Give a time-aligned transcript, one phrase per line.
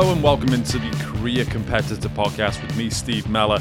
[0.00, 3.60] Hello and welcome into the Career Competitor Podcast with me, Steve Meller.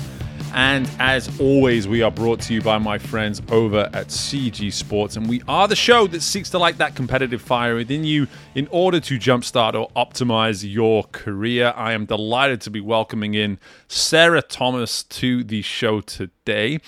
[0.54, 5.17] And as always, we are brought to you by my friends over at CG Sports.
[5.17, 8.25] And we are the show that seeks to light that competitive fire within you
[8.55, 11.73] in order to jumpstart or optimize your career.
[11.75, 13.59] I am delighted to be welcoming in
[13.90, 16.80] Sarah Thomas to the show today.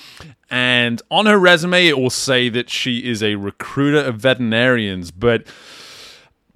[0.50, 5.46] And on her resume, it will say that she is a recruiter of veterinarians, but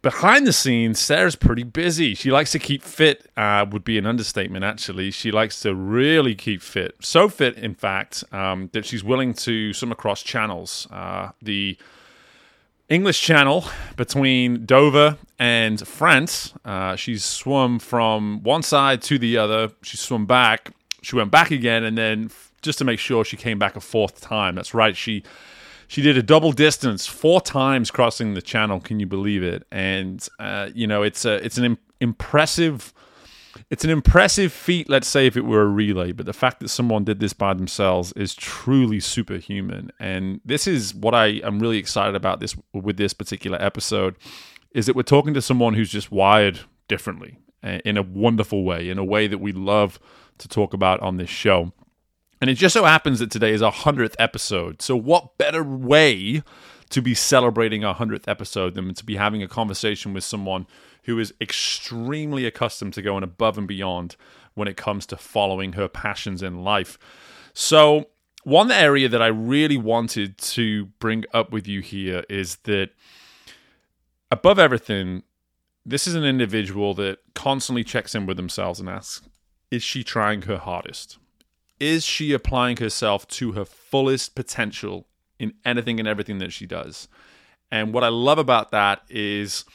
[0.06, 2.14] behind the scenes, Sarah's pretty busy.
[2.14, 5.10] She likes to keep fit, uh, would be an understatement, actually.
[5.10, 6.94] She likes to really keep fit.
[7.00, 10.88] So fit, in fact, um, that she's willing to swim across channels.
[10.92, 11.76] Uh, the
[12.88, 13.66] English Channel
[13.98, 16.54] between Dover and France.
[16.64, 19.72] Uh, she's swum from one side to the other.
[19.82, 20.70] She swum back.
[21.02, 22.30] She went back again, and then
[22.62, 24.54] just to make sure, she came back a fourth time.
[24.54, 24.96] That's right.
[24.96, 25.24] She
[25.88, 28.80] she did a double distance four times crossing the channel.
[28.80, 29.66] Can you believe it?
[29.72, 32.94] And uh, you know, it's a it's an Im- impressive
[33.70, 34.90] it's an impressive feat.
[34.90, 37.54] Let's say if it were a relay, but the fact that someone did this by
[37.54, 39.92] themselves is truly superhuman.
[40.00, 44.16] And this is what I am really excited about this with this particular episode
[44.72, 48.90] is that we're talking to someone who's just wired differently uh, in a wonderful way,
[48.90, 50.00] in a way that we love
[50.38, 51.72] to talk about on this show.
[52.42, 54.82] And it just so happens that today is our 100th episode.
[54.82, 56.44] So, what better way
[56.90, 60.68] to be celebrating our 100th episode than to be having a conversation with someone
[61.04, 64.16] who is extremely accustomed to going above and beyond
[64.54, 66.98] when it comes to following her passions in life.
[67.54, 68.10] So,
[68.44, 72.92] one area that I really wanted to bring up with you here is that
[74.30, 75.24] above everything,
[75.86, 79.28] this is an individual that constantly checks in with themselves and asks,
[79.72, 81.18] is she trying her hardest?
[81.80, 85.08] Is she applying herself to her fullest potential
[85.40, 87.08] in anything and everything that she does?
[87.72, 89.66] And what I love about that is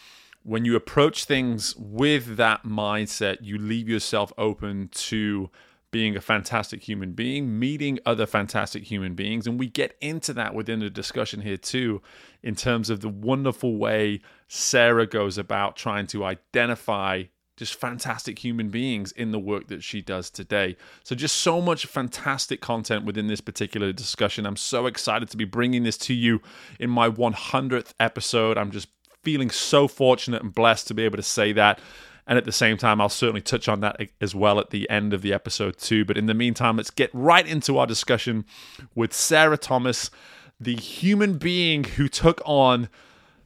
[0.43, 5.51] when you approach things with that mindset, you leave yourself open to
[5.91, 9.47] being a fantastic human being, meeting other fantastic human beings.
[9.47, 12.01] And we get into that within the discussion here, too,
[12.43, 17.25] in terms of the wonderful way Sarah goes about trying to identify
[17.61, 20.79] just fantastic human beings in the work that she does today.
[21.05, 24.47] So, just so much fantastic content within this particular discussion.
[24.47, 26.41] I'm so excited to be bringing this to you
[26.79, 28.57] in my 100th episode.
[28.57, 28.89] I'm just
[29.23, 31.81] feeling so fortunate and blessed to be able to say that.
[32.27, 35.13] And at the same time, I'll certainly touch on that as well at the end
[35.13, 36.07] of the episode, too.
[36.07, 38.47] But in the meantime, let's get right into our discussion
[38.95, 40.11] with Sarah Thomas,
[40.59, 42.89] the human being who took on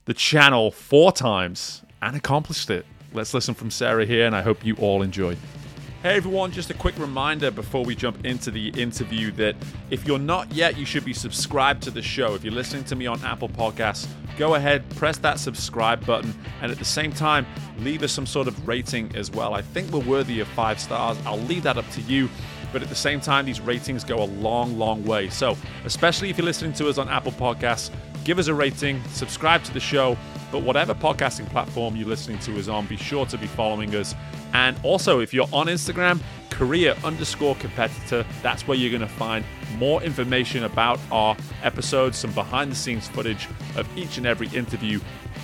[0.04, 2.86] the channel four times and accomplished it.
[3.14, 5.36] Let's listen from Sarah here, and I hope you all enjoy.
[6.02, 9.54] Hey everyone, just a quick reminder before we jump into the interview that
[9.88, 12.34] if you're not yet, you should be subscribed to the show.
[12.34, 16.72] If you're listening to me on Apple Podcasts, go ahead, press that subscribe button, and
[16.72, 17.46] at the same time,
[17.78, 19.54] leave us some sort of rating as well.
[19.54, 21.16] I think we're worthy of five stars.
[21.24, 22.28] I'll leave that up to you.
[22.72, 25.30] But at the same time, these ratings go a long, long way.
[25.30, 27.92] So, especially if you're listening to us on Apple Podcasts,
[28.24, 30.18] give us a rating, subscribe to the show,
[30.54, 34.14] but whatever podcasting platform you're listening to is on, be sure to be following us.
[34.52, 36.20] And also, if you're on Instagram,
[36.50, 39.44] career underscore competitor, that's where you're going to find
[39.78, 45.00] more information about our episodes, some behind the scenes footage of each and every interview.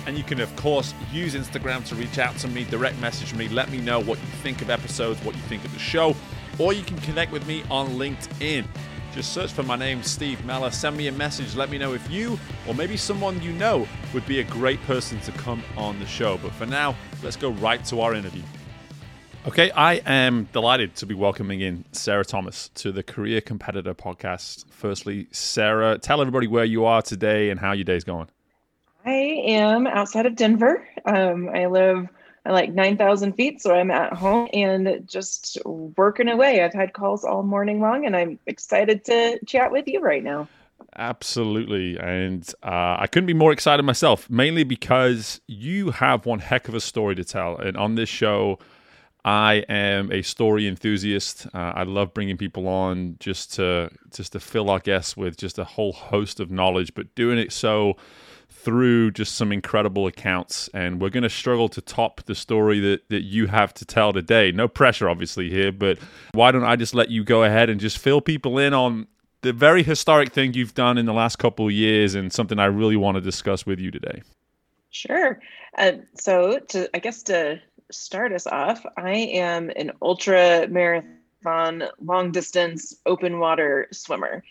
[0.07, 3.49] And you can, of course, use Instagram to reach out to me, direct message me,
[3.49, 6.15] let me know what you think of episodes, what you think of the show,
[6.57, 8.65] or you can connect with me on LinkedIn.
[9.13, 10.71] Just search for my name, Steve Meller.
[10.71, 11.53] Send me a message.
[11.55, 15.19] Let me know if you or maybe someone you know would be a great person
[15.21, 16.37] to come on the show.
[16.37, 18.43] But for now, let's go right to our interview.
[19.45, 24.63] Okay, I am delighted to be welcoming in Sarah Thomas to the Career Competitor podcast.
[24.69, 28.27] Firstly, Sarah, tell everybody where you are today and how your day's going.
[29.05, 30.87] I am outside of Denver.
[31.05, 32.07] Um, I live
[32.45, 33.61] like 9,000 feet.
[33.61, 36.63] So I'm at home and just working away.
[36.63, 40.47] I've had calls all morning long and I'm excited to chat with you right now.
[40.97, 41.97] Absolutely.
[41.97, 46.75] And uh, I couldn't be more excited myself, mainly because you have one heck of
[46.75, 47.57] a story to tell.
[47.57, 48.59] And on this show,
[49.23, 51.45] I am a story enthusiast.
[51.53, 55.59] Uh, I love bringing people on just to just to fill our guests with just
[55.59, 57.97] a whole host of knowledge, but doing it so
[58.63, 60.69] through just some incredible accounts.
[60.73, 64.13] And we're going to struggle to top the story that, that you have to tell
[64.13, 64.51] today.
[64.51, 65.97] No pressure, obviously, here, but
[66.33, 69.07] why don't I just let you go ahead and just fill people in on
[69.41, 72.65] the very historic thing you've done in the last couple of years and something I
[72.65, 74.21] really want to discuss with you today?
[74.91, 75.39] Sure.
[75.77, 77.59] Uh, so, to I guess to
[77.91, 84.43] start us off, I am an ultra marathon, long distance, open water swimmer.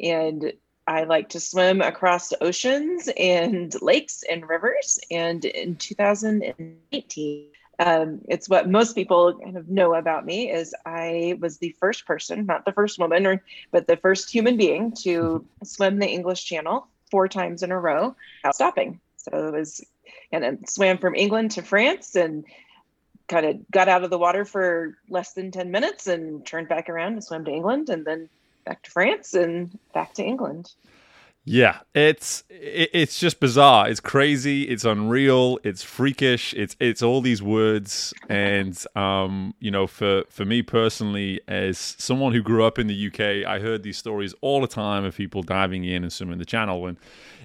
[0.00, 0.52] And
[0.86, 4.98] I like to swim across oceans and lakes and rivers.
[5.10, 7.48] And in 2018,
[7.78, 12.06] Um, it's what most people kind of know about me is I was the first
[12.06, 15.64] person, not the first woman, or but the first human being to mm-hmm.
[15.64, 19.00] swim the English Channel four times in a row without stopping.
[19.16, 19.84] So it was,
[20.30, 22.44] and then swam from England to France and
[23.26, 26.88] kind of got out of the water for less than 10 minutes and turned back
[26.88, 28.28] around and swam to England and then
[28.64, 30.72] back to France and back to England.
[31.44, 33.88] Yeah, it's it's just bizarre.
[33.88, 34.62] It's crazy.
[34.62, 35.58] It's unreal.
[35.64, 36.54] It's freakish.
[36.54, 42.32] It's it's all these words, and um, you know, for for me personally, as someone
[42.32, 45.42] who grew up in the UK, I heard these stories all the time of people
[45.42, 46.96] diving in and swimming the channel, and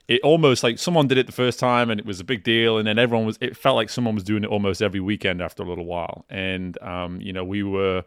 [0.08, 2.78] it almost like someone did it the first time and it was a big deal,
[2.78, 3.40] and then everyone was.
[3.42, 6.80] It felt like someone was doing it almost every weekend after a little while, and
[6.84, 8.04] um, you know, we were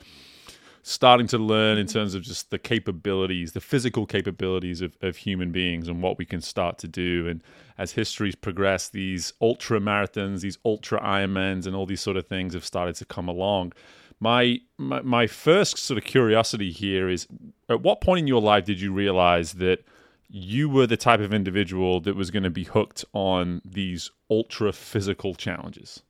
[0.82, 5.52] starting to learn in terms of just the capabilities, the physical capabilities of, of human
[5.52, 7.26] beings and what we can start to do.
[7.28, 7.42] And
[7.76, 12.54] as history's progressed, these ultra marathons, these ultra Ironmans, and all these sort of things
[12.54, 13.72] have started to come along.
[14.20, 17.26] My, my my first sort of curiosity here is
[17.70, 19.82] at what point in your life did you realize that
[20.28, 24.72] you were the type of individual that was going to be hooked on these ultra
[24.72, 26.02] physical challenges?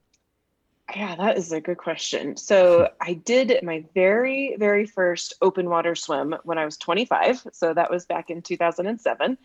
[0.94, 2.36] Yeah, that is a good question.
[2.36, 7.46] So I did my very, very first open water swim when I was 25.
[7.52, 9.38] So that was back in 2007.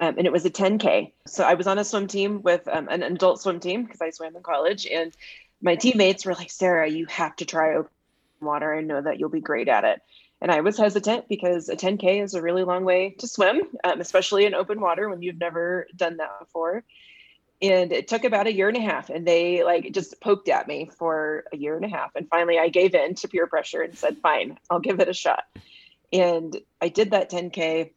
[0.00, 1.12] Um, and it was a 10K.
[1.26, 4.10] So I was on a swim team with um, an adult swim team because I
[4.10, 4.86] swam in college.
[4.86, 5.12] And
[5.60, 7.90] my teammates were like, Sarah, you have to try open
[8.40, 8.72] water.
[8.72, 10.00] I know that you'll be great at it.
[10.40, 14.00] And I was hesitant because a 10K is a really long way to swim, um,
[14.00, 16.84] especially in open water when you've never done that before
[17.60, 20.68] and it took about a year and a half and they like just poked at
[20.68, 23.82] me for a year and a half and finally i gave in to peer pressure
[23.82, 25.44] and said fine i'll give it a shot.
[26.12, 27.90] And i did that 10k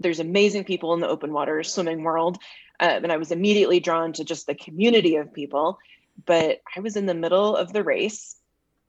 [0.00, 2.38] there's amazing people in the open water swimming world
[2.80, 5.78] um, and i was immediately drawn to just the community of people
[6.26, 8.36] but i was in the middle of the race.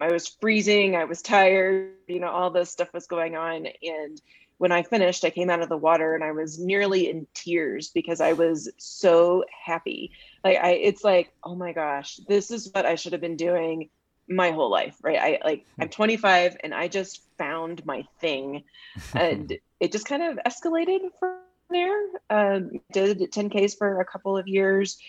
[0.01, 4.21] I was freezing i was tired you know all this stuff was going on and
[4.59, 7.89] when I finished, I came out of the water and I was nearly in tears
[7.89, 10.11] because I was so happy.
[10.43, 13.89] Like I it's like, oh my gosh, this is what I should have been doing
[14.27, 15.17] my whole life, right?
[15.17, 15.93] I like I'm hmm.
[15.93, 18.65] 25 and I just found my thing.
[19.13, 21.39] And it just kind of escalated from
[21.69, 22.01] there.
[22.29, 24.99] Um, did 10Ks for a couple of years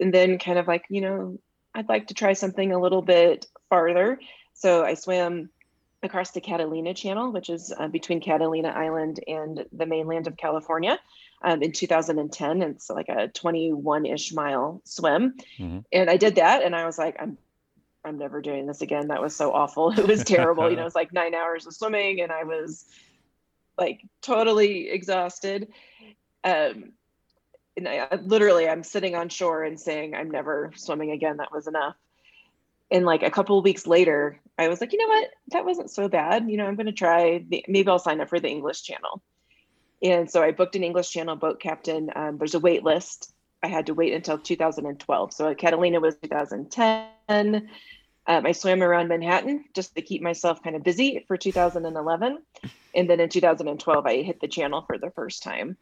[0.00, 1.36] and then kind of like, you know,
[1.74, 4.20] I'd like to try something a little bit farther.
[4.54, 5.50] So I swam
[6.02, 10.98] across the Catalina Channel, which is uh, between Catalina Island and the mainland of California.
[11.42, 15.78] Um, in 2010, it's like a 21-ish mile swim, mm-hmm.
[15.92, 17.38] and I did that, and I was like, I'm,
[18.04, 19.08] I'm never doing this again.
[19.08, 19.90] That was so awful.
[19.98, 20.70] It was terrible.
[20.70, 22.84] you know, it's like nine hours of swimming, and I was
[23.78, 25.68] like totally exhausted.
[26.44, 26.92] Um,
[27.76, 31.38] and I, literally, I'm sitting on shore and saying, I'm never swimming again.
[31.38, 31.96] That was enough
[32.90, 35.30] and like a couple of weeks later i was like you know what?
[35.48, 36.50] That wasn't so bad.
[36.50, 39.22] You know i'm going to try the, maybe i'll sign up for the english channel.
[40.02, 42.10] And so i booked an english channel boat captain.
[42.14, 43.32] Um, there's a wait list.
[43.62, 47.68] I had to wait until 2012 so catalina was 2010
[48.26, 52.38] um, i swam around manhattan just to keep myself kind of busy for 2011
[52.94, 55.76] and then in 2012 i hit the channel for the first time.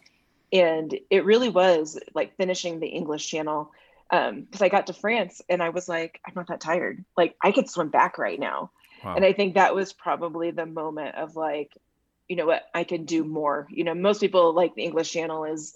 [0.50, 3.70] And it really was like finishing the english channel
[4.10, 7.04] um because i got to france and i was like i'm not that tired.
[7.16, 8.70] Like i could swim back right now.
[9.04, 9.14] Wow.
[9.14, 11.72] and i think that was probably the moment of like
[12.28, 12.64] you know what?
[12.74, 13.66] I can do more.
[13.70, 15.74] You know most people like the english channel is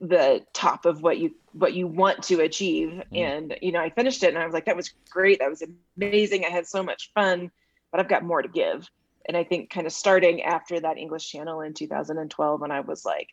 [0.00, 3.02] the top of what you what you want to achieve.
[3.12, 3.18] Mm.
[3.18, 5.38] and you know i finished it and i was like that was great.
[5.40, 5.62] That was
[5.96, 6.44] amazing.
[6.44, 7.50] I had so much fun
[7.90, 8.88] but i've got more to give.
[9.26, 13.04] And i think kind of starting after that english channel in 2012 when i was
[13.04, 13.28] like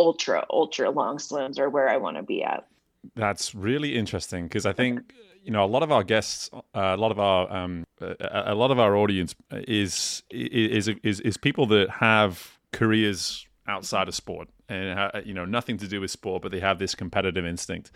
[0.00, 2.66] ultra ultra long swims are where i want to be at
[3.14, 6.96] that's really interesting because I think you know a lot of our guests, uh, a
[6.96, 8.14] lot of our um, a,
[8.46, 14.14] a, lot of our audience is is is is people that have careers outside of
[14.14, 17.90] sport and you know nothing to do with sport, but they have this competitive instinct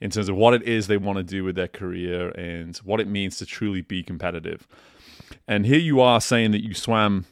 [0.00, 3.00] in terms of what it is they want to do with their career and what
[3.00, 4.66] it means to truly be competitive.
[5.48, 7.24] And here you are saying that you swam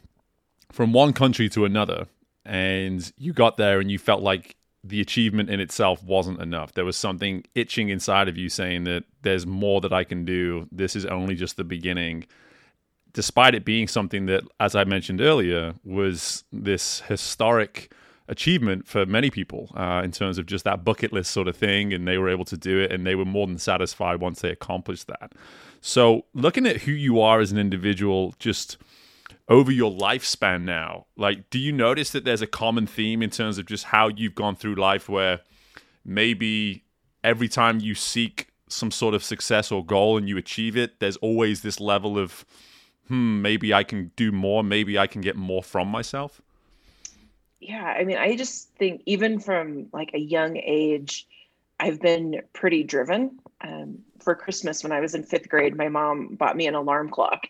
[0.71, 2.07] from one country to another
[2.43, 4.55] and you got there and you felt like
[4.87, 6.73] the achievement in itself wasn't enough.
[6.73, 10.67] There was something itching inside of you saying that there's more that I can do.
[10.71, 12.25] This is only just the beginning.
[13.13, 17.91] Despite it being something that, as I mentioned earlier, was this historic
[18.27, 21.91] achievement for many people uh, in terms of just that bucket list sort of thing.
[21.91, 24.49] And they were able to do it and they were more than satisfied once they
[24.49, 25.33] accomplished that.
[25.81, 28.77] So, looking at who you are as an individual, just
[29.47, 33.57] over your lifespan now like do you notice that there's a common theme in terms
[33.57, 35.41] of just how you've gone through life where
[36.03, 36.83] maybe
[37.23, 41.17] every time you seek some sort of success or goal and you achieve it, there's
[41.17, 42.45] always this level of,
[43.07, 46.41] hmm, maybe I can do more, maybe I can get more from myself?
[47.59, 51.27] Yeah, I mean, I just think even from like a young age,
[51.79, 53.39] I've been pretty driven.
[53.65, 57.09] Um, for Christmas, when I was in fifth grade, my mom bought me an alarm
[57.09, 57.47] clock.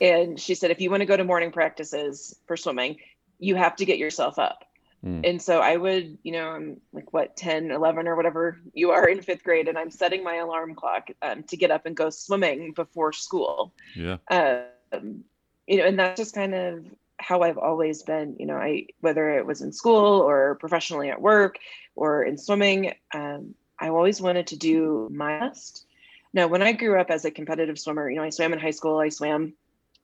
[0.00, 2.96] And she said, if you want to go to morning practices for swimming,
[3.38, 4.64] you have to get yourself up.
[5.04, 5.28] Mm.
[5.28, 9.08] And so I would, you know, I'm like what 10, 11 or whatever you are
[9.08, 12.10] in fifth grade, and I'm setting my alarm clock um, to get up and go
[12.10, 13.72] swimming before school.
[13.94, 14.18] Yeah.
[14.30, 15.24] Um,
[15.66, 16.84] you know, and that's just kind of
[17.18, 18.36] how I've always been.
[18.38, 21.58] You know, I whether it was in school or professionally at work
[21.94, 25.86] or in swimming, um, I always wanted to do my best.
[26.32, 28.70] Now, when I grew up as a competitive swimmer, you know, I swam in high
[28.70, 29.54] school, I swam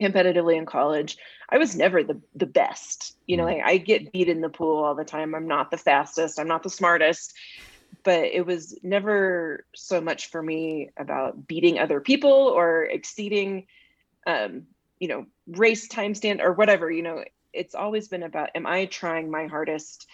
[0.00, 1.16] competitively in college.
[1.48, 3.16] I was never the the best.
[3.26, 3.58] You know, mm.
[3.58, 5.34] like I get beat in the pool all the time.
[5.34, 7.34] I'm not the fastest, I'm not the smartest,
[8.02, 13.66] but it was never so much for me about beating other people or exceeding
[14.26, 14.66] um,
[14.98, 18.86] you know, race time stand or whatever, you know, it's always been about am I
[18.86, 20.06] trying my hardest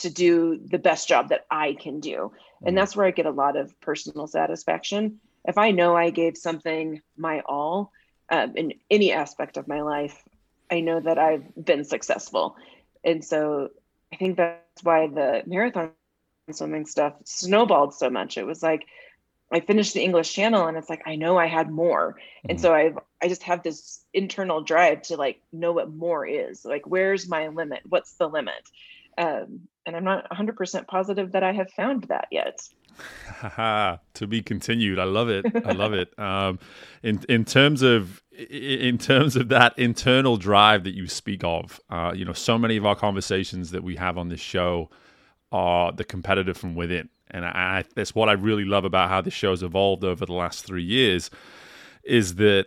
[0.00, 2.32] to do the best job that I can do?
[2.64, 2.78] And mm.
[2.78, 5.20] that's where I get a lot of personal satisfaction.
[5.44, 7.92] If I know I gave something my all,
[8.30, 10.22] um, in any aspect of my life,
[10.70, 12.56] I know that I've been successful.
[13.04, 13.70] And so
[14.12, 15.90] I think that's why the marathon
[16.52, 18.38] swimming stuff snowballed so much.
[18.38, 18.86] It was like
[19.52, 22.12] I finished the English Channel and it's like I know I had more.
[22.12, 22.50] Mm-hmm.
[22.50, 26.64] And so I've I just have this internal drive to like know what more is.
[26.64, 27.80] Like where's my limit?
[27.88, 28.68] What's the limit?
[29.18, 29.62] Um,
[29.94, 32.60] and I'm not 100% positive that I have found that yet.
[34.14, 34.98] to be continued.
[34.98, 35.46] I love it.
[35.64, 36.12] I love it.
[36.20, 36.58] Um,
[37.02, 42.12] in in terms of in terms of that internal drive that you speak of, uh,
[42.14, 44.90] you know, so many of our conversations that we have on this show
[45.50, 49.34] are the competitive from within, and I, that's what I really love about how this
[49.34, 51.30] show has evolved over the last three years,
[52.04, 52.66] is that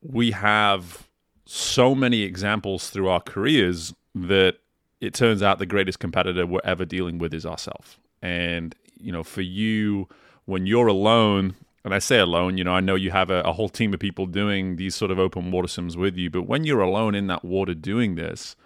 [0.00, 1.08] we have
[1.44, 4.58] so many examples through our careers that
[5.00, 7.96] it turns out the greatest competitor we're ever dealing with is ourselves.
[8.22, 10.08] And you know, for you
[10.46, 13.52] when you're alone, and I say alone, you know, I know you have a, a
[13.52, 16.64] whole team of people doing these sort of open water sims with you, but when
[16.64, 18.56] you're alone in that water doing this,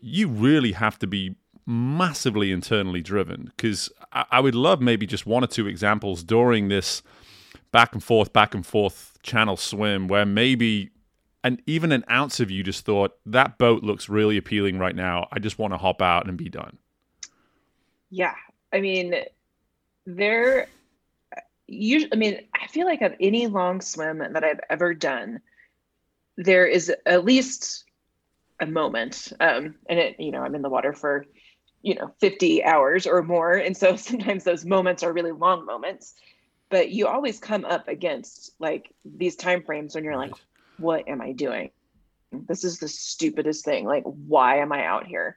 [0.00, 1.34] you really have to be
[1.66, 3.52] massively internally driven.
[3.56, 7.02] Because I, I would love maybe just one or two examples during this
[7.72, 10.90] back and forth, back and forth channel swim where maybe
[11.48, 15.26] and even an ounce of you just thought that boat looks really appealing right now.
[15.32, 16.76] I just want to hop out and be done.
[18.10, 18.34] Yeah.
[18.70, 19.14] I mean,
[20.04, 20.68] there
[21.66, 25.38] usually i mean i feel like of any long swim that i've ever done
[26.38, 27.84] there is at least
[28.60, 31.26] a moment um and it you know i'm in the water for
[31.82, 36.14] you know 50 hours or more and so sometimes those moments are really long moments
[36.70, 40.32] but you always come up against like these time frames when you're like
[40.78, 41.70] what am i doing
[42.32, 45.36] this is the stupidest thing like why am i out here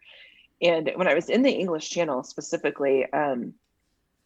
[0.62, 3.54] and when i was in the english channel specifically um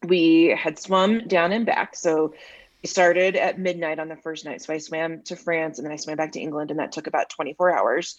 [0.04, 1.96] we had swum down and back.
[1.96, 2.34] So
[2.82, 4.62] we started at midnight on the first night.
[4.62, 7.06] So I swam to France and then I swam back to England, and that took
[7.06, 8.16] about 24 hours.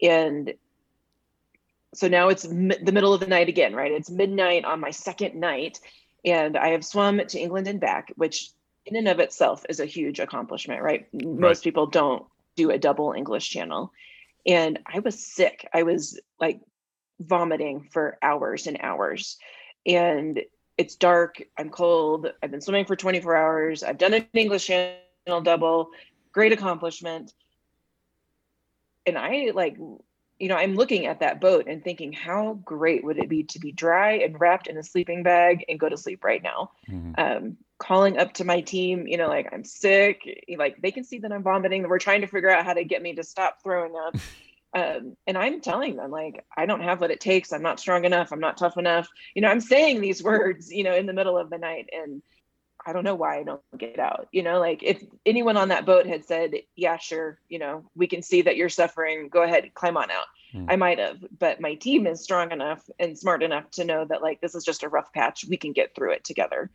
[0.00, 0.54] And
[1.94, 3.92] so now it's the middle of the night again, right?
[3.92, 5.78] It's midnight on my second night.
[6.24, 8.50] And I have swum to England and back, which
[8.86, 11.06] in and of itself is a huge accomplishment, right?
[11.12, 11.24] right.
[11.24, 12.24] Most people don't
[12.56, 13.92] do a double English channel.
[14.46, 15.68] And I was sick.
[15.72, 16.60] I was like
[17.20, 19.38] vomiting for hours and hours.
[19.86, 20.40] And
[20.78, 25.40] it's dark, I'm cold, I've been swimming for 24 hours, I've done an English channel
[25.42, 25.90] double,
[26.32, 27.32] great accomplishment.
[29.06, 33.18] And I like, you know, I'm looking at that boat and thinking, how great would
[33.18, 36.24] it be to be dry and wrapped in a sleeping bag and go to sleep
[36.24, 36.70] right now?
[36.88, 37.12] Mm-hmm.
[37.18, 40.22] Um, calling up to my team, you know, like I'm sick,
[40.56, 41.86] like they can see that I'm vomiting.
[41.88, 44.16] We're trying to figure out how to get me to stop throwing up.
[44.74, 48.06] um, and i'm telling them like i don't have what it takes i'm not strong
[48.06, 51.12] enough i'm not tough enough you know i'm saying these words you know in the
[51.12, 52.22] middle of the night and
[52.86, 55.84] i don't know why i don't get out you know like if anyone on that
[55.84, 59.70] boat had said yeah sure you know we can see that you're suffering go ahead
[59.74, 60.24] climb on out
[60.54, 60.64] mm.
[60.70, 64.22] i might have but my team is strong enough and smart enough to know that
[64.22, 66.70] like this is just a rough patch we can get through it together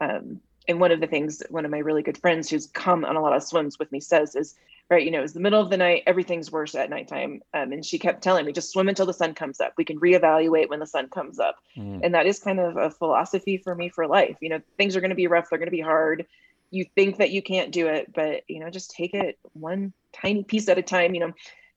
[0.00, 3.16] um, and one of the things one of my really good friends who's come on
[3.16, 4.54] a lot of swims with me says is
[4.90, 7.42] right you know it's the middle of the night everything's worse at nighttime.
[7.54, 9.74] Um, and she kept telling me just swim until the sun comes up.
[9.76, 11.56] We can reevaluate when the sun comes up.
[11.76, 12.00] Mm.
[12.02, 14.36] and that is kind of a philosophy for me for life.
[14.40, 16.26] You know things are going to be rough they're going to be hard.
[16.70, 20.44] You think that you can't do it but you know just take it one tiny
[20.44, 21.14] piece at a time.
[21.14, 21.32] You know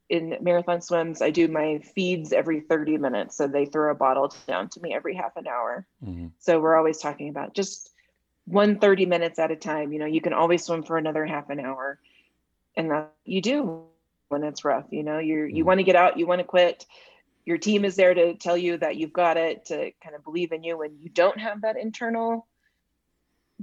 [0.08, 4.32] in marathon swims i do my feeds every 30 minutes so they throw a bottle
[4.46, 5.88] down to me every half an hour.
[6.04, 6.30] Mm.
[6.38, 7.95] so we're always talking about just
[8.46, 9.92] one 30 minutes at a time.
[9.92, 12.00] You know, you can always swim for another half an hour.
[12.78, 13.86] And that you do
[14.30, 14.86] when it's rough.
[14.92, 16.86] You know, you you want to get out, you want to quit.
[17.46, 20.52] Your team is there to tell you that you've got it, to kind of believe
[20.52, 22.48] in you when you don't have that internal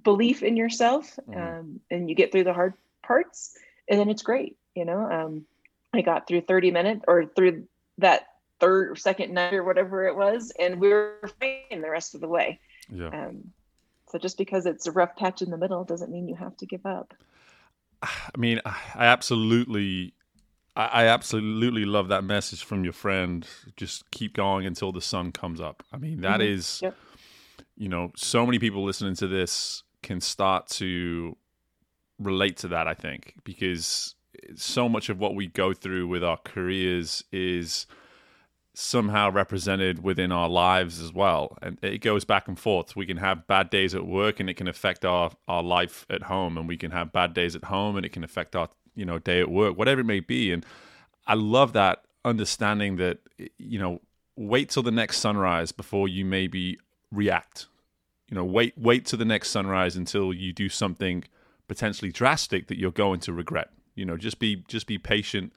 [0.02, 1.18] belief in yourself.
[1.28, 1.36] Mm.
[1.36, 3.56] Um, and you get through the hard parts,
[3.88, 4.56] and then it's great.
[4.74, 5.46] You know, um,
[5.92, 7.66] I got through 30 minutes or through
[7.98, 8.28] that
[8.60, 12.20] third or second night or whatever it was, and we were fine the rest of
[12.20, 12.60] the way.
[12.88, 13.08] Yeah.
[13.08, 13.52] Um,
[14.12, 16.66] so just because it's a rough patch in the middle doesn't mean you have to
[16.66, 17.14] give up.
[18.02, 20.12] I mean, I absolutely,
[20.76, 23.46] I absolutely love that message from your friend.
[23.74, 25.82] Just keep going until the sun comes up.
[25.94, 26.54] I mean, that mm-hmm.
[26.54, 26.94] is, yep.
[27.74, 31.34] you know, so many people listening to this can start to
[32.18, 32.86] relate to that.
[32.86, 34.14] I think because
[34.56, 37.86] so much of what we go through with our careers is
[38.74, 41.58] somehow represented within our lives as well.
[41.60, 42.96] And it goes back and forth.
[42.96, 46.22] We can have bad days at work and it can affect our, our life at
[46.22, 46.56] home.
[46.56, 49.18] And we can have bad days at home and it can affect our, you know,
[49.18, 50.52] day at work, whatever it may be.
[50.52, 50.64] And
[51.26, 53.18] I love that understanding that,
[53.58, 54.00] you know,
[54.36, 56.78] wait till the next sunrise before you maybe
[57.10, 57.66] react.
[58.28, 61.24] You know, wait wait till the next sunrise until you do something
[61.68, 63.68] potentially drastic that you're going to regret.
[63.94, 65.52] You know, just be just be patient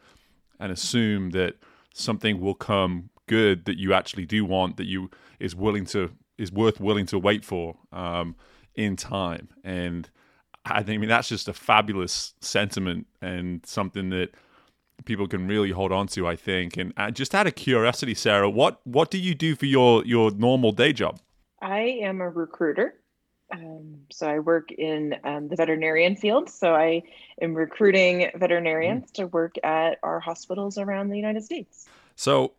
[0.59, 1.55] and assume that
[1.95, 5.09] something will come good that you actually do want that you
[5.39, 8.35] is willing to is worth willing to wait for um,
[8.75, 9.47] in time.
[9.63, 10.09] And
[10.65, 14.35] I think I mean that's just a fabulous sentiment and something that
[15.05, 16.77] people can really hold on to I think.
[16.77, 20.31] And uh, just out of curiosity Sarah what what do you do for your your
[20.31, 21.19] normal day job?
[21.61, 22.95] I am a recruiter
[23.51, 26.49] um, so I work in um, the veterinarian field.
[26.49, 27.03] So I
[27.41, 29.13] am recruiting veterinarians mm.
[29.15, 31.87] to work at our hospitals around the United States.
[32.15, 32.53] So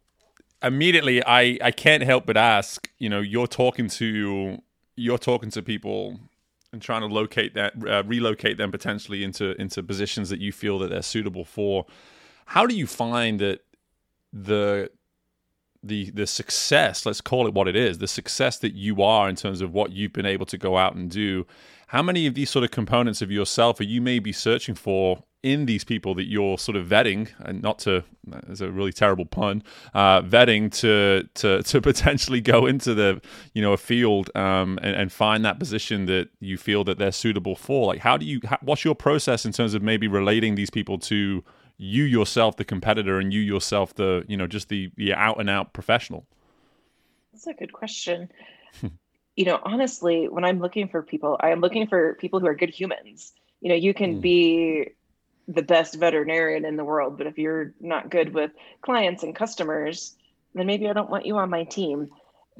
[0.62, 2.88] immediately, I I can't help but ask.
[2.98, 4.58] You know, you're talking to
[4.96, 6.18] you're talking to people
[6.72, 10.78] and trying to locate that uh, relocate them potentially into into positions that you feel
[10.80, 11.86] that they're suitable for.
[12.46, 13.60] How do you find that
[14.32, 14.90] the
[15.86, 19.36] the the success let's call it what it is the success that you are in
[19.36, 21.46] terms of what you've been able to go out and do.
[21.90, 25.66] How many of these sort of components of yourself are you maybe searching for in
[25.66, 28.02] these people that you're sort of vetting and not to
[28.48, 29.62] as a really terrible pun
[29.94, 33.20] uh, vetting to to to potentially go into the
[33.54, 37.12] you know a field um, and, and, find that position that you feel that they're
[37.12, 37.86] suitable for?
[37.86, 40.98] Like how do you how, what's your process in terms of maybe relating these people
[40.98, 41.44] to
[41.78, 45.50] you yourself the competitor and you yourself the you know just the the out and
[45.50, 46.26] out professional
[47.32, 48.30] that's a good question
[49.36, 52.54] you know honestly when i'm looking for people i am looking for people who are
[52.54, 54.20] good humans you know you can mm.
[54.20, 54.88] be
[55.48, 60.16] the best veterinarian in the world but if you're not good with clients and customers
[60.54, 62.08] then maybe i don't want you on my team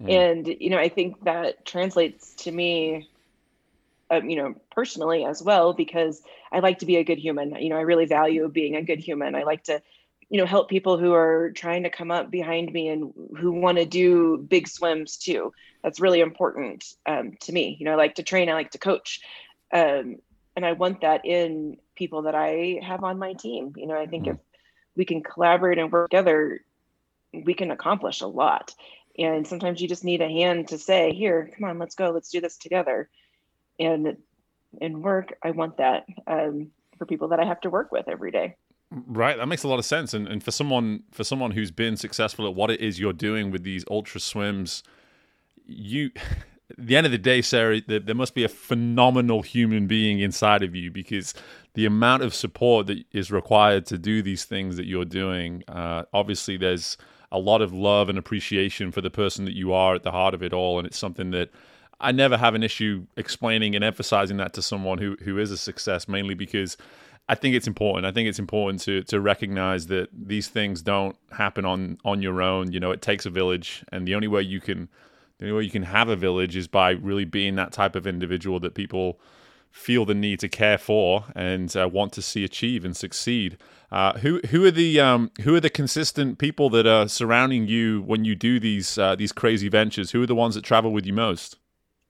[0.00, 0.10] mm.
[0.10, 3.08] and you know i think that translates to me
[4.10, 7.54] um, you know, personally as well, because I like to be a good human.
[7.56, 9.34] You know, I really value being a good human.
[9.34, 9.82] I like to,
[10.28, 13.78] you know, help people who are trying to come up behind me and who want
[13.78, 15.52] to do big swims too.
[15.82, 17.76] That's really important um, to me.
[17.78, 19.20] You know, I like to train, I like to coach.
[19.72, 20.16] Um,
[20.54, 23.72] and I want that in people that I have on my team.
[23.76, 24.36] You know, I think mm-hmm.
[24.36, 24.40] if
[24.96, 26.60] we can collaborate and work together,
[27.32, 28.74] we can accomplish a lot.
[29.18, 32.30] And sometimes you just need a hand to say, here, come on, let's go, let's
[32.30, 33.08] do this together
[33.78, 34.16] and
[34.80, 38.30] in work i want that um, for people that i have to work with every
[38.30, 38.54] day.
[38.90, 40.14] Right that makes a lot of sense.
[40.14, 43.50] And, and for someone for someone who's been successful at what it is you're doing
[43.50, 44.82] with these ultra swims
[45.66, 46.10] you
[46.78, 50.62] the end of the day sarah there, there must be a phenomenal human being inside
[50.62, 51.32] of you because
[51.74, 56.02] the amount of support that is required to do these things that you're doing uh,
[56.12, 56.96] obviously there's
[57.32, 60.34] a lot of love and appreciation for the person that you are at the heart
[60.34, 60.78] of it all.
[60.78, 61.50] And it's something that
[62.00, 65.56] I never have an issue explaining and emphasizing that to someone who who is a
[65.56, 66.76] success, mainly because
[67.28, 68.06] I think it's important.
[68.06, 72.42] I think it's important to to recognize that these things don't happen on on your
[72.42, 72.72] own.
[72.72, 74.88] You know, it takes a village, and the only way you can
[75.38, 78.06] the only way you can have a village is by really being that type of
[78.06, 79.20] individual that people
[79.70, 83.58] feel the need to care for and uh, want to see achieve and succeed.
[83.90, 88.02] Uh, who who are the um, who are the consistent people that are surrounding you
[88.02, 90.12] when you do these uh, these crazy ventures?
[90.12, 91.58] Who are the ones that travel with you most?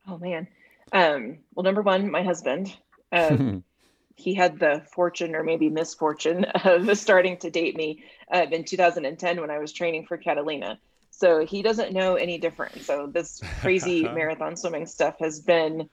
[0.09, 0.49] Oh man.
[0.93, 2.75] Um, well, number one, my husband.
[3.13, 3.65] Um,
[4.17, 9.41] he had the fortune or maybe misfortune of starting to date me uh, in 2010
[9.41, 10.79] when I was training for Catalina.
[11.11, 12.83] So he doesn't know any different.
[12.83, 15.89] So this crazy marathon swimming stuff has been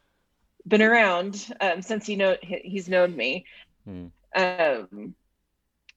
[0.65, 3.45] been around um, since he know he's known me.
[3.85, 4.07] Hmm.
[4.35, 5.15] Um,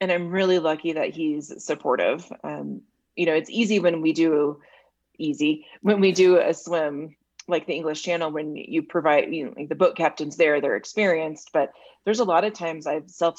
[0.00, 2.30] and I'm really lucky that he's supportive.
[2.42, 2.82] Um,
[3.14, 4.60] you know, it's easy when we do
[5.18, 7.16] easy when we do a swim
[7.48, 10.76] like the English Channel when you provide you know, like the boat captains there, they're
[10.76, 11.70] experienced, but
[12.04, 13.38] there's a lot of times I've self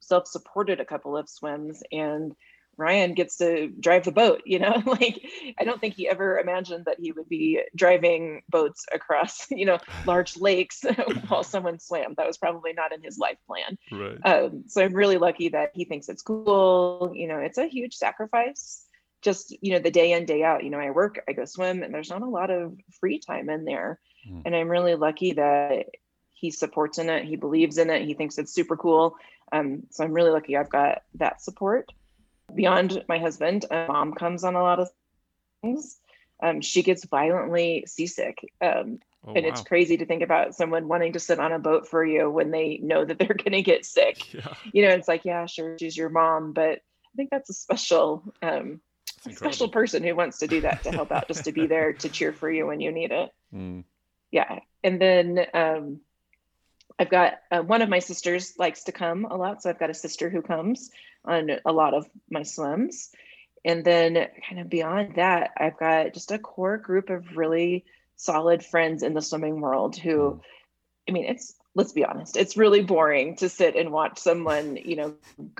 [0.00, 2.34] self supported a couple of swims and
[2.78, 5.20] Ryan gets to drive the boat, you know, like
[5.58, 9.78] I don't think he ever imagined that he would be driving boats across, you know,
[10.06, 10.84] large lakes
[11.28, 12.14] while someone swam.
[12.16, 13.76] That was probably not in his life plan.
[13.90, 14.18] Right.
[14.24, 17.12] Um, so I'm really lucky that he thinks it's cool.
[17.14, 18.84] You know, it's a huge sacrifice.
[19.22, 21.82] Just, you know, the day in, day out, you know, I work, I go swim,
[21.82, 23.98] and there's not a lot of free time in there.
[24.28, 24.42] Mm.
[24.46, 25.86] And I'm really lucky that
[26.30, 29.16] he supports in it, he believes in it, he thinks it's super cool.
[29.50, 31.90] Um, so I'm really lucky I've got that support
[32.54, 34.88] beyond my husband, my mom comes on a lot of
[35.62, 35.98] things.
[36.42, 38.38] Um, she gets violently seasick.
[38.60, 39.50] Um, oh, and wow.
[39.50, 42.50] it's crazy to think about someone wanting to sit on a boat for you when
[42.50, 44.22] they know that they're going to get sick.
[44.34, 44.54] Yeah.
[44.72, 48.22] You know, it's like, yeah, sure, she's your mom, but I think that's a special,
[48.42, 48.80] um,
[49.26, 51.92] a special person who wants to do that to help out, just to be there
[51.92, 53.30] to cheer for you when you need it.
[53.54, 53.84] Mm.
[54.30, 54.60] Yeah.
[54.84, 56.00] And then um,
[56.98, 59.62] I've got uh, one of my sisters likes to come a lot.
[59.62, 60.90] So I've got a sister who comes
[61.24, 63.10] on a lot of my swims.
[63.64, 64.14] And then,
[64.48, 67.84] kind of beyond that, I've got just a core group of really
[68.16, 70.38] solid friends in the swimming world who, hmm.
[71.08, 74.96] I mean, it's, let's be honest, it's really boring to sit and watch someone, you
[74.96, 75.14] know,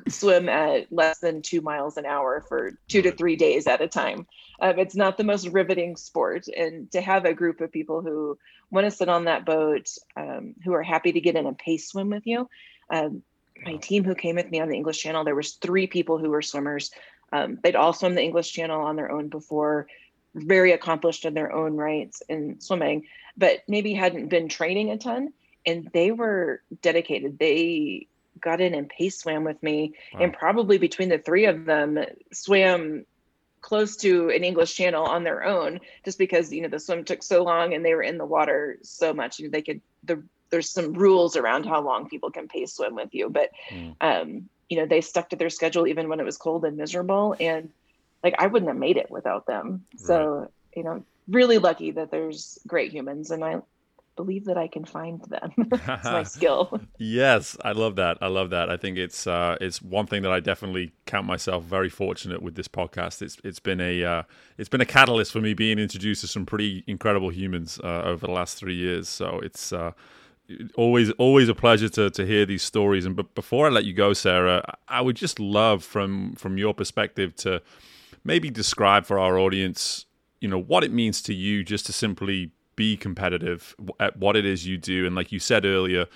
[0.09, 3.87] swim at less than two miles an hour for two to three days at a
[3.87, 4.27] time.
[4.59, 6.49] Um, it's not the most riveting sport.
[6.49, 8.37] And to have a group of people who
[8.69, 11.89] want to sit on that boat, um, who are happy to get in a pace
[11.89, 12.49] swim with you,
[12.91, 13.23] um,
[13.65, 16.31] my team who came with me on the English Channel, there was three people who
[16.31, 16.91] were swimmers.
[17.33, 19.87] Um, they'd all swum the English Channel on their own before,
[20.35, 25.33] very accomplished in their own rights in swimming, but maybe hadn't been training a ton.
[25.69, 27.39] And they were dedicated.
[27.39, 28.07] They
[28.41, 30.21] got in and pace swam with me, wow.
[30.23, 31.99] and probably between the three of them,
[32.33, 33.05] swam
[33.61, 37.23] close to an English Channel on their own, just because you know the swim took
[37.23, 39.39] so long and they were in the water so much.
[39.39, 42.95] You know, they could the there's some rules around how long people can pace swim
[42.95, 43.95] with you, but mm.
[44.01, 47.35] um, you know, they stuck to their schedule even when it was cold and miserable.
[47.39, 47.71] And
[48.23, 49.85] like I wouldn't have made it without them.
[49.95, 50.07] Right.
[50.07, 53.61] So, you know, really lucky that there's great humans and I
[54.19, 55.53] believe that I can find them.
[55.73, 56.81] it's my skill.
[56.99, 58.19] yes, I love that.
[58.21, 58.69] I love that.
[58.69, 62.57] I think it's uh, it's one thing that I definitely count myself very fortunate with
[62.57, 63.23] this podcast.
[63.23, 64.23] It's it's been a uh,
[64.59, 68.27] it's been a catalyst for me being introduced to some pretty incredible humans uh, over
[68.27, 69.09] the last three years.
[69.09, 69.93] So it's uh,
[70.75, 73.93] always always a pleasure to to hear these stories and but before I let you
[73.93, 77.61] go Sarah I would just love from from your perspective to
[78.25, 80.07] maybe describe for our audience
[80.41, 84.47] you know what it means to you just to simply be competitive at what it
[84.47, 85.05] is you do.
[85.05, 86.07] And like you said earlier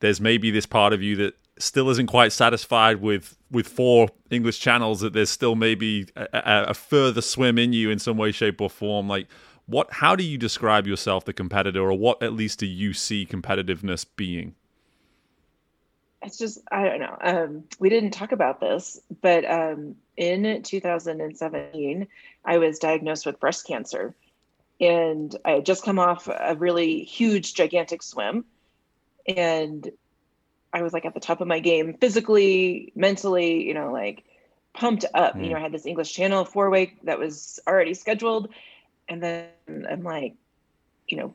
[0.00, 4.58] there's maybe this part of you that still isn't quite satisfied with with four English
[4.58, 6.26] channels that there's still maybe a,
[6.68, 9.08] a further swim in you in some way shape or form.
[9.08, 9.28] Like
[9.66, 13.24] what how do you describe yourself the competitor or what at least do you see
[13.24, 14.54] competitiveness being?
[16.20, 17.16] It's just i don't know.
[17.20, 22.08] Um, we didn't talk about this but um, in 2017
[22.44, 24.14] i was diagnosed with breast cancer
[24.82, 28.44] and i had just come off a really huge gigantic swim
[29.26, 29.90] and
[30.74, 34.24] i was like at the top of my game physically mentally you know like
[34.74, 35.44] pumped up mm.
[35.44, 38.52] you know i had this english channel four week that was already scheduled
[39.08, 39.48] and then
[39.90, 40.34] I'm like,
[41.06, 41.34] you know,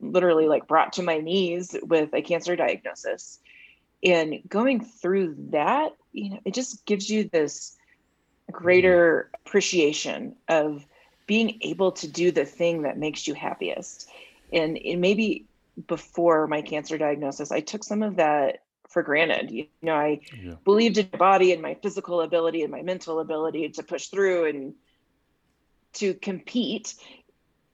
[0.00, 3.38] literally like brought to my knees with a cancer diagnosis.
[4.02, 7.76] And going through that, you know, it just gives you this
[8.50, 10.86] greater appreciation of
[11.30, 14.08] being able to do the thing that makes you happiest.
[14.52, 15.46] And, and maybe
[15.86, 19.52] before my cancer diagnosis, I took some of that for granted.
[19.52, 20.54] You know, I yeah.
[20.64, 24.46] believed in my body and my physical ability and my mental ability to push through
[24.46, 24.74] and
[25.92, 26.96] to compete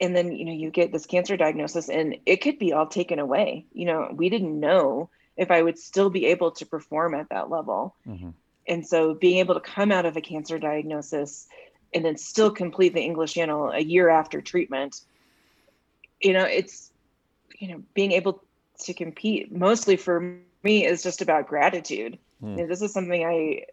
[0.02, 3.18] and then you know you get this cancer diagnosis and it could be all taken
[3.18, 7.28] away you know we didn't know if i would still be able to perform at
[7.28, 8.30] that level mm-hmm.
[8.66, 11.46] and so being able to come out of a cancer diagnosis
[11.94, 15.00] and then still complete the english channel a year after treatment
[16.20, 16.90] you know it's
[17.58, 18.42] you know being able
[18.78, 22.50] to compete mostly for me is just about gratitude mm.
[22.50, 23.64] you know, this is something i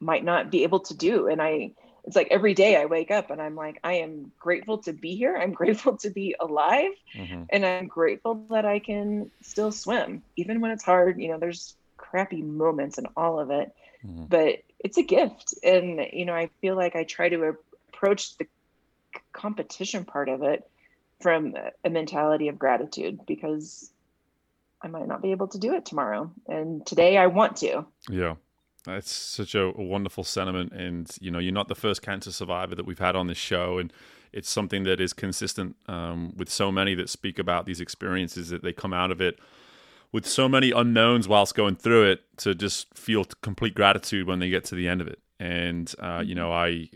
[0.00, 1.70] might not be able to do and i
[2.04, 5.16] it's like every day I wake up and I'm like, I am grateful to be
[5.16, 5.36] here.
[5.36, 6.92] I'm grateful to be alive.
[7.14, 7.44] Mm-hmm.
[7.50, 11.20] And I'm grateful that I can still swim, even when it's hard.
[11.20, 13.72] You know, there's crappy moments in all of it,
[14.04, 14.24] mm-hmm.
[14.24, 15.54] but it's a gift.
[15.62, 17.56] And, you know, I feel like I try to
[17.88, 18.46] approach the
[19.32, 20.68] competition part of it
[21.20, 23.90] from a mentality of gratitude because
[24.82, 26.30] I might not be able to do it tomorrow.
[26.48, 27.84] And today I want to.
[28.08, 28.36] Yeah.
[28.84, 32.86] That's such a, wonderful sentiment, and you know, you're not the first cancer survivor that
[32.86, 33.92] we've had on this show, and
[34.32, 38.62] it's something that is consistent um, with so many that speak about these experiences that
[38.62, 39.38] they come out of it
[40.12, 44.50] with so many unknowns whilst going through it to just feel complete gratitude when they
[44.50, 45.20] get to the end of it.
[45.38, 46.88] And uh, you know, I,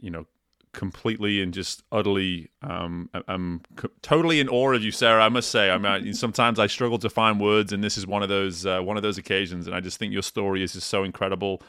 [0.00, 0.26] you know,
[0.72, 3.62] completely and just utterly um, I'm
[4.02, 5.70] totally in awe of you Sarah I must say.
[5.70, 8.80] I mean sometimes I struggle to find words and this is one of those uh,
[8.80, 11.62] one of those occasions and I just think your story is just so incredible.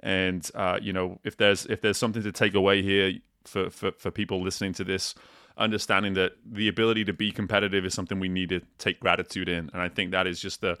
[0.00, 3.90] And uh, you know if there's if there's something to take away here for, for
[3.92, 5.14] for people listening to this
[5.56, 9.70] understanding that the ability to be competitive is something we need to take gratitude in
[9.72, 10.76] and I think that is just a,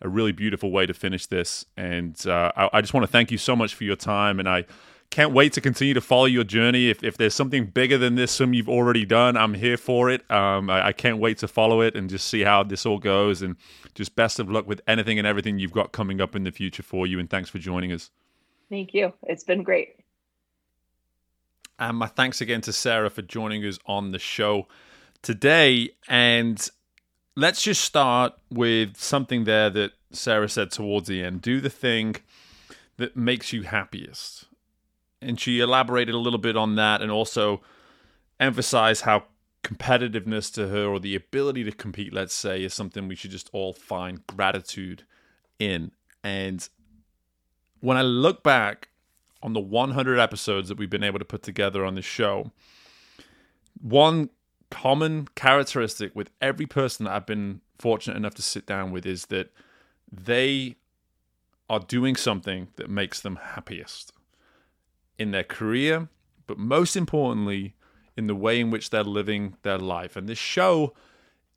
[0.00, 3.30] a really beautiful way to finish this and uh, I, I just want to thank
[3.30, 4.64] you so much for your time and I
[5.10, 6.90] can't wait to continue to follow your journey.
[6.90, 10.28] If, if there's something bigger than this, some you've already done, I'm here for it.
[10.30, 13.42] Um, I, I, can't wait to follow it and just see how this all goes.
[13.42, 13.56] And
[13.94, 16.82] just best of luck with anything and everything you've got coming up in the future
[16.82, 17.18] for you.
[17.18, 18.10] And thanks for joining us.
[18.68, 19.12] Thank you.
[19.22, 20.05] It's been great.
[21.78, 24.66] And my thanks again to Sarah for joining us on the show
[25.22, 25.90] today.
[26.08, 26.68] And
[27.34, 31.42] let's just start with something there that Sarah said towards the end.
[31.42, 32.16] Do the thing
[32.96, 34.46] that makes you happiest.
[35.20, 37.60] And she elaborated a little bit on that and also
[38.40, 39.24] emphasized how
[39.62, 43.50] competitiveness to her or the ability to compete let's say is something we should just
[43.52, 45.02] all find gratitude
[45.58, 45.90] in.
[46.22, 46.66] And
[47.80, 48.88] when i look back
[49.46, 52.50] on the 100 episodes that we've been able to put together on this show
[53.80, 54.28] one
[54.70, 59.26] common characteristic with every person that i've been fortunate enough to sit down with is
[59.26, 59.50] that
[60.10, 60.76] they
[61.68, 64.12] are doing something that makes them happiest
[65.18, 66.08] in their career,
[66.46, 67.74] but most importantly,
[68.16, 70.16] in the way in which they're living their life.
[70.16, 70.94] And this show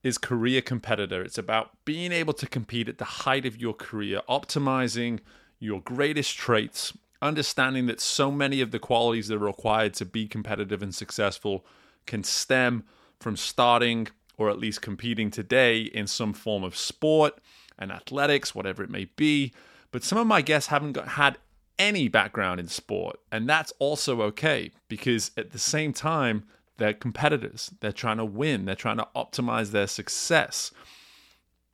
[0.04, 1.22] is Career Competitor.
[1.22, 5.20] It's about being able to compete at the height of your career, optimizing
[5.60, 10.28] your greatest traits, understanding that so many of the qualities that are required to be
[10.28, 11.66] competitive and successful
[12.06, 12.84] can stem
[13.20, 17.38] from starting or at least competing today in some form of sport
[17.78, 19.52] and athletics, whatever it may be.
[19.92, 21.38] But some of my guests haven't got, had
[21.78, 23.20] any background in sport.
[23.32, 26.44] And that's also okay because at the same time,
[26.78, 27.72] they're competitors.
[27.82, 30.72] They're trying to win, they're trying to optimize their success.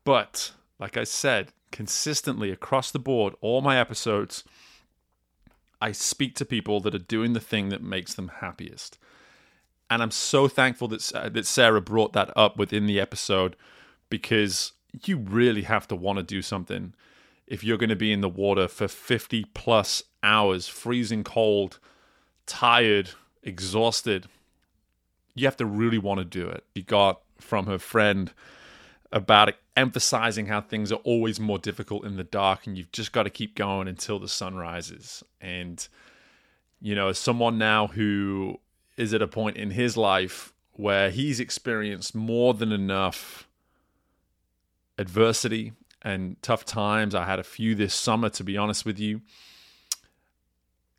[0.04, 4.44] But like I said, consistently across the board, all my episodes,
[5.86, 8.98] I speak to people that are doing the thing that makes them happiest.
[9.88, 13.56] And I'm so thankful that, uh, that Sarah brought that up within the episode
[14.10, 14.72] because
[15.04, 16.96] you really have to want to do something
[17.46, 21.78] if you're going to be in the water for 50 plus hours, freezing cold,
[22.48, 23.12] tired,
[23.44, 24.26] exhausted,
[25.36, 26.64] you have to really want to do it.
[26.76, 28.34] She got from her friend
[29.16, 33.24] about emphasizing how things are always more difficult in the dark and you've just got
[33.24, 35.24] to keep going until the sun rises.
[35.42, 35.88] And,
[36.82, 38.60] you know, as someone now who
[38.98, 43.48] is at a point in his life where he's experienced more than enough
[44.98, 47.16] adversity and tough times.
[47.16, 49.22] I had a few this summer, to be honest with you.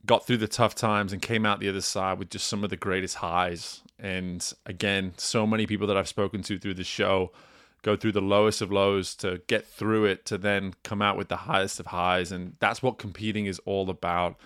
[0.05, 2.71] Got through the tough times and came out the other side with just some of
[2.71, 3.83] the greatest highs.
[3.99, 7.33] And again, so many people that I've spoken to through the show
[7.87, 11.29] go through the lowest of lows to get through it to then come out with
[11.29, 12.33] the highest of highs.
[12.33, 14.37] And that's what competing is all about.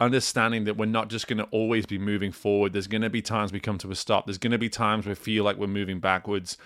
[0.00, 2.72] Understanding that we're not just going to always be moving forward.
[2.72, 4.24] There's going to be times we come to a stop.
[4.24, 6.56] There's going to be times we feel like we're moving backwards.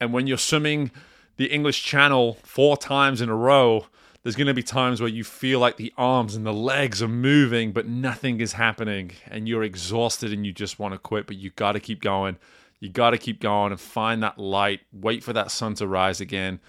[0.00, 0.90] And when you're swimming
[1.36, 3.86] the English Channel four times in a row,
[4.24, 7.08] there's going to be times where you feel like the arms and the legs are
[7.08, 11.36] moving, but nothing is happening, and you're exhausted and you just want to quit, but
[11.36, 12.36] you got to keep going.
[12.80, 16.20] You got to keep going and find that light, wait for that sun to rise
[16.20, 16.60] again.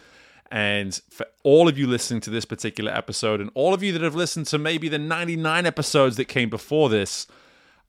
[0.52, 4.02] And for all of you listening to this particular episode, and all of you that
[4.02, 7.26] have listened to maybe the 99 episodes that came before this,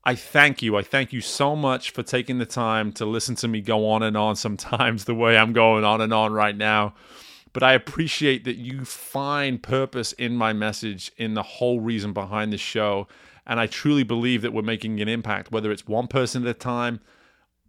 [0.05, 0.77] I thank you.
[0.77, 4.01] I thank you so much for taking the time to listen to me go on
[4.01, 6.93] and on sometimes the way I'm going on and on right now.
[7.51, 12.51] But I appreciate that you find purpose in my message, in the whole reason behind
[12.51, 13.07] the show.
[13.45, 16.53] And I truly believe that we're making an impact, whether it's one person at a
[16.53, 17.01] time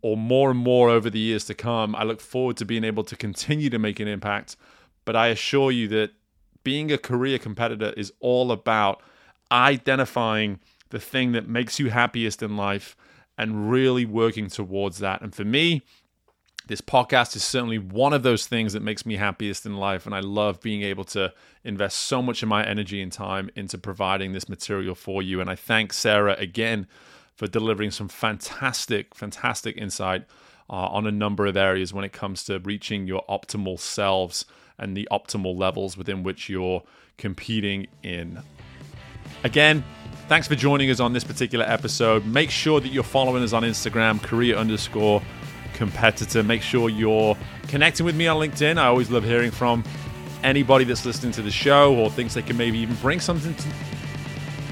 [0.05, 1.97] or more and more over the years to come.
[1.97, 4.55] I look forward to being able to continue to make an impact.
[5.07, 6.11] But I assure you that
[6.63, 9.03] being a career competitor is all about
[9.51, 12.95] identifying the thing that makes you happiest in life
[13.39, 15.23] and really working towards that.
[15.23, 15.81] And for me,
[16.67, 20.05] this podcast is certainly one of those things that makes me happiest in life.
[20.05, 21.33] And I love being able to
[21.65, 25.41] invest so much of my energy and time into providing this material for you.
[25.41, 26.89] And I thank Sarah again
[27.37, 30.25] for delivering some fantastic, fantastic insight
[30.71, 34.45] uh, on a number of areas when it comes to reaching your optimal selves
[34.79, 36.83] and the optimal levels within which you're
[37.17, 38.43] competing in
[39.43, 39.85] Again,
[40.29, 42.25] thanks for joining us on this particular episode.
[42.25, 45.23] Make sure that you're following us on Instagram, career underscore
[45.75, 46.43] competitor.
[46.43, 47.37] Make sure you're
[47.69, 48.79] connecting with me on LinkedIn.
[48.79, 49.85] I always love hearing from
[50.43, 53.69] anybody that's listening to the show or thinks they can maybe even bring something to,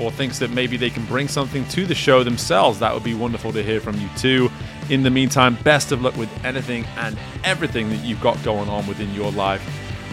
[0.01, 2.79] or thinks that maybe they can bring something to the show themselves.
[2.79, 4.51] That would be wonderful to hear from you too.
[4.91, 8.87] In the meantime, best of luck with anything and everything that you've got going on
[8.87, 9.63] within your life.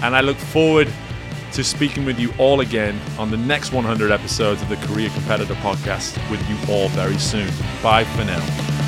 [0.01, 0.87] And I look forward
[1.53, 5.55] to speaking with you all again on the next 100 episodes of the Career Competitor
[5.55, 7.49] Podcast with you all very soon.
[7.81, 8.78] Bye for now.